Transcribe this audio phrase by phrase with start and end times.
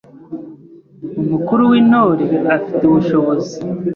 [1.21, 3.55] Umukuru w’Intore afite ubushobozi